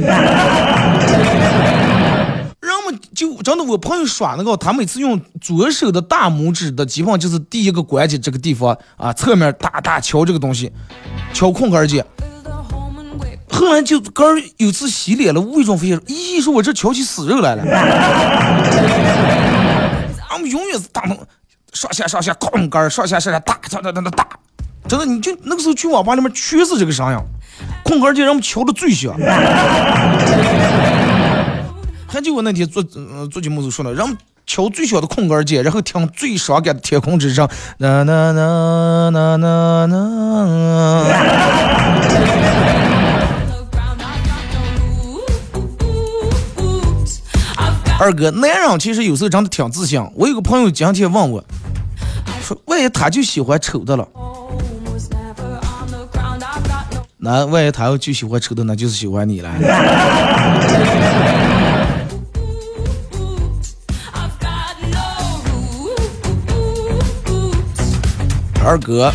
[2.60, 10.72] 人们就真的，我朋友耍那个，他每次用左手的大拇指的，基本上就是第一个关节这个地方啊，侧面大大敲这个东西，
[11.34, 12.06] 敲空格键。
[13.50, 17.64] 后来就哥儿有次洗脸了，无意中发现，咦，说我这敲起死肉来了。
[20.30, 21.18] 俺们永远是打那
[21.74, 24.28] 上下上下空格儿，上下上下打打打打打打。
[24.88, 27.18] 真的，你就那个时候去网吧里面，全是这个声音，
[27.84, 29.14] 空格键让我们敲的最小。
[32.08, 32.82] 还记得我那天做
[33.30, 37.46] 做节目时候说的，让我们敲最小的空格键，然后听最伤感的《天空之城》。
[37.80, 41.04] 呐呐呐呐呐呐。
[48.00, 50.00] 二哥，男人其实有时候真的挺自信。
[50.14, 51.44] 我有个朋友今天问我，
[52.42, 54.08] 说万一他就喜欢丑的了？
[57.28, 59.50] 那万一他要就喜欢吃的，那就是喜欢你了。
[68.64, 69.12] 二哥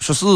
[0.00, 0.26] 说是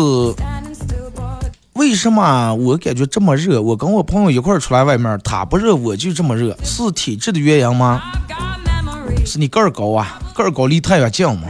[1.73, 3.61] 为什么我感觉这么热？
[3.61, 8.01] 我跟我朋友一块儿出来外面，他不热我就这么热，是体质的原因吗？
[9.27, 11.49] 是你个儿高啊，个儿高离太阳近吗。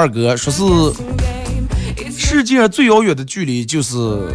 [0.00, 0.62] 二哥说是
[2.10, 4.34] 世界上最遥远的距离就是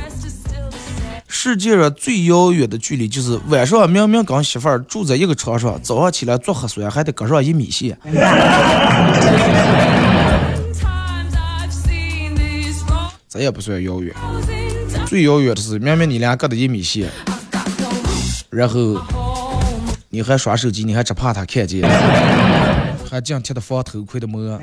[1.28, 7.98] 世界上最遥远的距离就是晚上明明跟媳妇儿住在一个床上，早上起来做核酸还得隔上一米线。
[13.28, 14.14] 咱也不算遥远，
[15.08, 17.10] 最遥远的是明明你俩隔的一米线，
[18.52, 19.02] 然后
[20.10, 21.82] 你还耍手机，你还只怕他看见，
[23.16, 24.44] 还紧贴的放头盔的膜。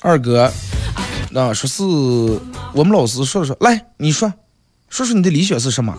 [0.00, 0.50] 二哥，
[1.30, 1.82] 那、说是
[2.72, 4.32] 我们老师说了说，来你说，
[4.88, 5.94] 说说你的理想是什么？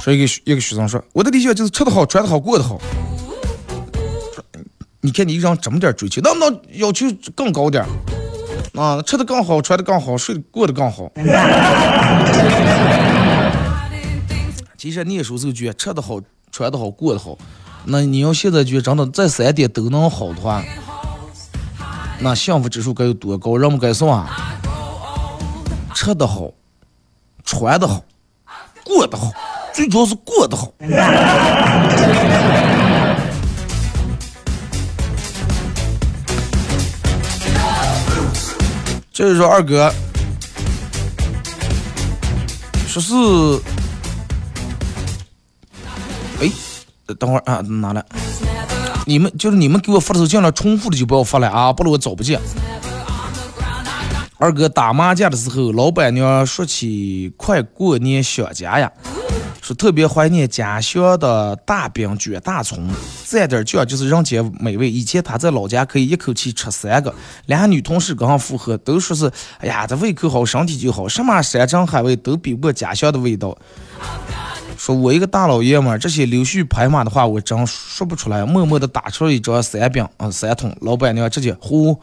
[0.00, 2.80] 说一个一个学生说，我的理想就是吃得好，穿得好，过得好。
[5.02, 7.04] 你看你一个人这么点追求，能不能要求
[7.34, 7.88] 更高点儿
[8.80, 11.12] 啊，吃的更好，穿的更好，睡得过得更好。
[14.82, 16.20] 其实你也说这句，吃得好，
[16.50, 17.38] 穿得好，过得好。
[17.84, 20.60] 那你要现在觉真的这三点都能好的话，
[22.18, 23.56] 那幸福指数该有多高？
[23.56, 24.26] 人们该算，
[25.94, 26.50] 吃得好，
[27.44, 28.04] 穿得好，
[28.82, 29.30] 过得好，
[29.72, 30.72] 最主要是过得好。
[39.12, 39.94] 就是说，二哥，
[42.88, 43.14] 说是，
[47.18, 48.04] 等会儿啊，拿来。
[49.06, 52.40] 你们就是你们给我发的时候，尽量重复的就不要发了啊，不然我找不见。
[54.38, 58.90] 二哥打麻将的时候，老板娘说起快过年想家呀，
[59.60, 62.88] 说特别怀念家乡的大饼卷大葱，
[63.24, 64.90] 蘸点酱就是人间美味。
[64.90, 67.14] 以前他在老家可以一口气吃三个，
[67.46, 73.56] 俩女同事刚好附和，都说是哎呀，这胃口好，身体就好，什么山珍海味都比不过家乡的味道。
[74.84, 81.96] 说我一个大老爷们儿，这些溜须拍马的话我真说不出来，默默的打出了一张三饼啊三桶，老板娘直接呼。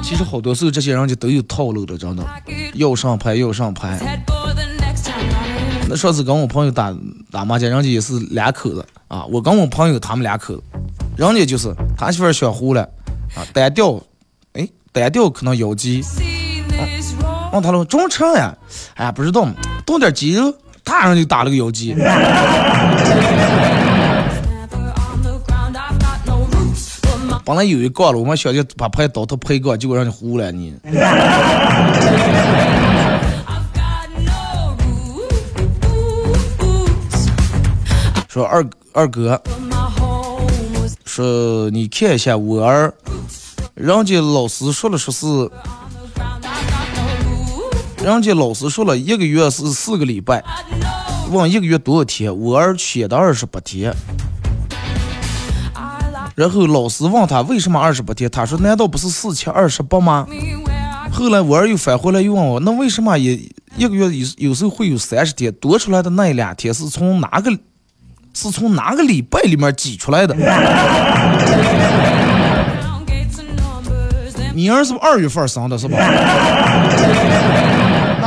[0.00, 2.24] 其实好多时候这些人就都有套路的，真的，
[2.74, 3.98] 要上牌要上牌。
[5.88, 6.96] 那上次跟我朋友打
[7.32, 10.62] 打麻将，人家也是两口子啊，我跟我朋友他们两口子，
[11.16, 12.82] 人家就是他媳妇儿想胡了
[13.34, 14.00] 啊，单调，
[14.52, 16.04] 哎，单调可能腰肌。
[17.52, 18.54] 问他了，中称呀？
[18.94, 19.48] 哎呀，不知道，
[19.86, 20.52] 动点肌肉，
[20.84, 21.94] 他人就打了个腰肌。
[27.44, 30.74] 本来有一杠了，我们小姐把牌倒头赔杠，结果让你胡了你。
[38.28, 39.40] 说二二哥，
[41.04, 42.92] 说你看一下我儿，
[43.74, 45.50] 人家老师说了说是。
[48.06, 50.40] 人家老师说了一个月是四个礼拜，
[51.32, 53.92] 问一个月多少天，我儿写的二十八天。
[56.36, 60.24] 然后老师问他为什么二十八天，他说难道不是四千二十八吗？
[61.10, 63.40] 后来我儿又返回来又问我，那为什么也
[63.76, 67.50] 一个月有有时候会有三十天，多出来的那两天是从哪个
[68.32, 70.36] 是从哪个礼拜里面挤出来的？
[74.54, 75.98] 你儿是不是二月份生的，是吧？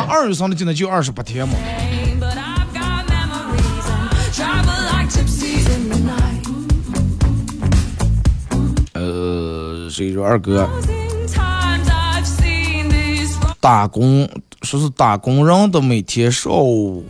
[0.09, 1.53] 二月生的今天就二十八天嘛。
[8.93, 10.67] 呃，所以说二哥
[13.61, 14.27] 打工，
[14.63, 17.05] 说是打工人的每天上午，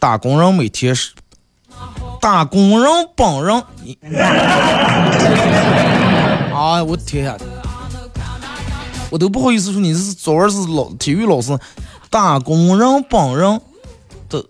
[0.00, 1.12] 打工人每天是
[2.20, 3.54] 打工人本人，
[6.52, 7.36] 啊， 我天呀！
[9.10, 11.56] 我都不好意思说你是昨儿是老体育老师，
[12.12, 13.58] 打工人本人
[14.28, 14.44] 的，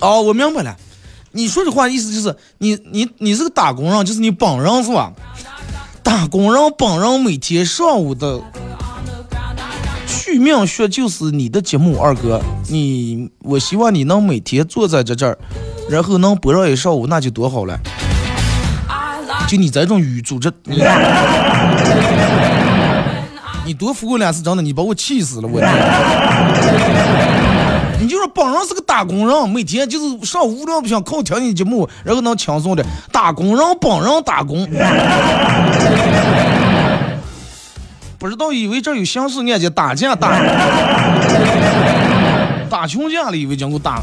[0.00, 0.74] 哦，我明白了，
[1.32, 5.12] 你说的话意思就是你你你是个打工人，就是你本人是吧？
[6.02, 8.40] 打工人本人每天上午的
[10.06, 15.36] 取名学就是你的节目，二哥，你我希望你能每天坐在这这儿，
[15.90, 17.78] 然后能播上一上午，那就多好了。
[19.46, 20.50] 就你这种语组织，
[23.64, 25.58] 你你多服过两次，真的，你把我气死了，我！
[27.98, 34.68] 你就说本人是个打工人，每天就是上无聊不想靠听你节目，然后能轻松的打工人本人打工。
[38.18, 40.38] 不知道以为这有刑事案件打架打
[42.68, 44.02] 打群架了，以为讲给我打。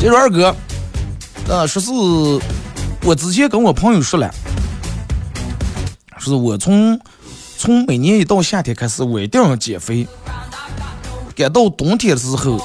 [0.00, 0.54] 这说二哥，
[1.48, 1.90] 呃，说是
[3.02, 4.30] 我之前跟我朋友说了，
[6.28, 7.00] 是我从
[7.56, 10.06] 从每年一到夏天开始，我一定要减肥。
[11.34, 12.60] 赶到冬天的时候，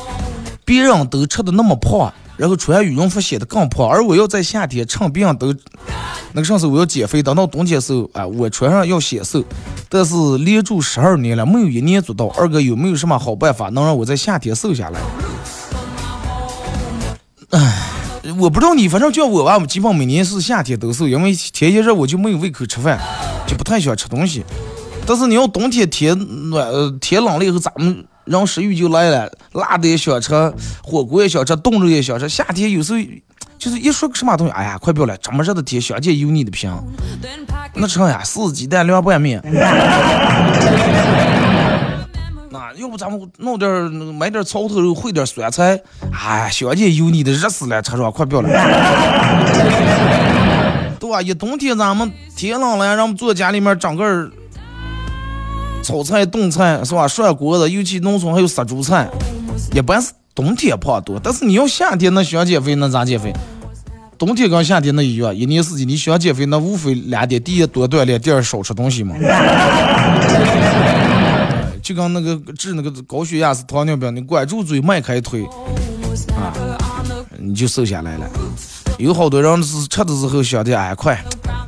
[0.66, 5.56] 别人都吃的那么胖，然后穿羽绒服显得更胖，而我要在夏天趁别人都
[6.34, 9.44] 那个上次我要减肥，等到冬天的时候，啊，我穿上要显瘦。
[9.88, 12.26] 但是连住十二年了，没有一年做到。
[12.30, 15.00] 二哥有没有什么好办法能让我在夏天瘦下来？
[17.52, 17.78] 唉，
[18.40, 23.00] 我不知道你，反正叫我吧，我基本每年是夏天都瘦，因为天一热我就没有胃口吃饭，
[23.48, 24.44] 就不太喜欢吃东西。
[25.06, 26.18] 但是你要冬天天
[26.50, 26.66] 暖
[27.00, 30.34] 天冷了以后，咱们人食欲就来了，辣的也想吃，
[30.82, 32.30] 火锅也想吃，冻肉也想吃。
[32.30, 33.00] 夏天有时候
[33.60, 36.72] 就是一说个什么东西，哎呀，快不要了，这么热的天，想见油腻的平，
[37.76, 39.42] 那成呀，四鸡蛋凉拌面。
[42.50, 45.82] 那要不咱们弄点买点草头肉，烩点酸菜，
[46.14, 48.50] 哎，想见油腻的热死了，吃上快不要了。
[51.04, 51.22] 对吧？
[51.22, 54.32] 一冬天咱们天冷了，让我们坐家里面整个
[55.84, 57.06] 炒菜、炖菜是吧？
[57.06, 59.10] 涮锅子，尤其农村还有杀猪菜，
[59.74, 61.20] 一般是冬天胖多。
[61.22, 63.34] 但是你要夏天那想减肥，那咋减肥？
[64.18, 69.14] 冬天跟夏天那一样，一年四季你想减肥，那无非两点：第一多锻炼，第二少吃东西嘛。
[71.82, 75.44] 就跟那个治那个高血压是糖尿病，你管住嘴，迈开腿，
[76.30, 76.56] 啊，
[77.38, 78.26] 你就瘦下来了。
[78.98, 81.22] 有好多人是吃的时候想的，哎，快，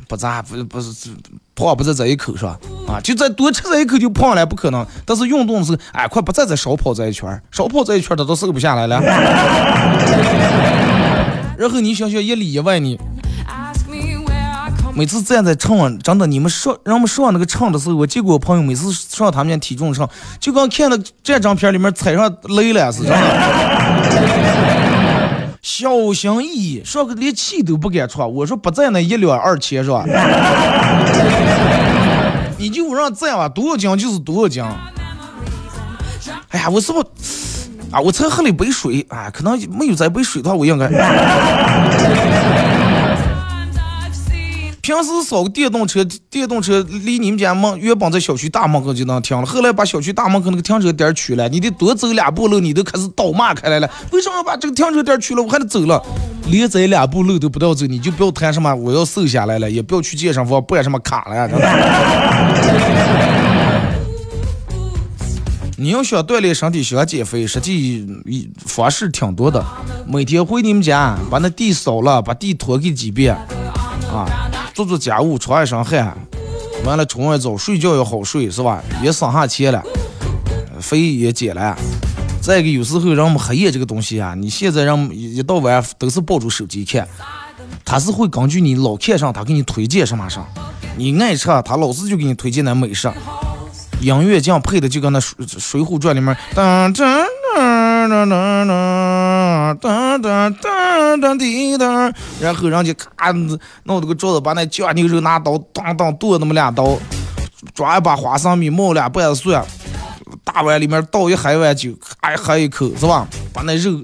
[0.08, 1.10] 不咋不不是
[1.54, 2.50] 胖不在这一口上
[2.88, 4.86] 啊，就再多吃这一口就胖了，不可能。
[5.04, 9.00] 但是运动的时候，哎，快不再再少跑这一圈，少跑这一圈儿他都瘦不下来了。
[11.58, 12.98] 然后你想想一里一外你。
[14.94, 20.08] 每次站在秤上，真的，你们上让我们上那个秤的时候，我见过我朋友每次上他们家体重秤，
[20.40, 23.10] 就跟看那这张片里面踩上雷了似，的。
[25.68, 28.32] 小心翼翼，说个连气都不敢喘。
[28.32, 30.04] 我说不在那一两二千是吧？
[32.56, 34.62] 你就让在吧，多少斤就是多少斤。
[36.50, 37.00] 哎呀，我是不
[37.90, 37.98] 啊？
[38.00, 40.86] 我才喝了一杯水，啊，可能没有这杯水的话，我应该。
[44.86, 53.90] 平时扫个电动车，电动车离你们家门原本在小区大门口就能停了，后来把小区大门口那个停车点取了，你得多走两步路，你都开始倒骂开来了。
[54.12, 55.42] 为什么要把这个停车点取了？
[55.42, 56.00] 我还得走了，
[56.46, 61.48] 连走两步路都不要走，你就不要谈什么我要瘦下来了，也不要去健身房办什么卡了呀，
[65.76, 68.06] 你要想锻炼身体，想减肥，实际
[68.64, 69.66] 方式挺多的。
[70.06, 73.34] 每天回你们家，把那地扫了，把地拖给几遍，
[74.12, 76.14] 啊，做做家务，出一身汗，
[76.84, 78.84] 完了冲完澡，睡觉也好睡，是吧？
[79.02, 79.82] 也省下钱了，
[80.78, 81.74] 肥也减了。
[82.42, 87.08] 再一个，有时候让我们黑夜这个东西啊，你现在让一到晚都是抱住手机看，
[87.86, 90.46] 他是会根据你老看上，他给你推荐什么上。
[90.98, 93.10] 你爱吃，他老是就给你推荐那美食。
[94.00, 97.24] 音乐这样配的，就跟那水《水浒传》里面噔噔
[97.56, 98.68] 噔噔
[99.80, 100.54] 噔噔噔
[100.96, 103.30] 噔噔滴噔，然后人家咔
[103.84, 106.96] 弄这个桌子，把那酱牛肉拿刀当当剁那么两刀，
[107.74, 109.62] 抓一把花生米，冒两瓣蒜，
[110.42, 113.28] 大碗里面倒一海碗酒，咔喝一口是吧？
[113.52, 114.00] 把那肉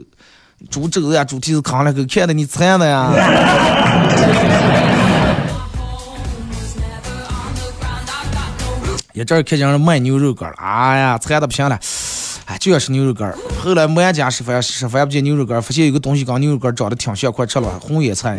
[0.70, 3.11] 猪肘子呀、猪蹄子扛两口，看得你馋的呀。
[9.14, 11.78] 一阵儿看见人卖牛肉干了，哎呀，馋的不行了，
[12.47, 13.36] 哎，就要吃牛肉干儿。
[13.62, 18.38] 后来没俺家吃饭，吃饭不见牛肉干儿，发现有个东西跟牛肉干儿长得挺像，快吃了，红叶菜。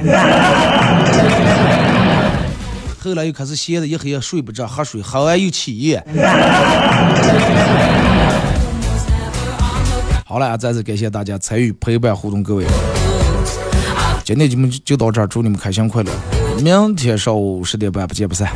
[3.00, 6.04] 后来又开始闲的一黑夜睡不着，喝水，喝完又起夜。
[10.26, 12.66] 好了，再次感谢大家参与陪伴互动，各位。
[14.24, 16.12] 今天节目就到这儿，祝你们开心快乐。
[16.62, 18.50] 明天上午十点半不见不散。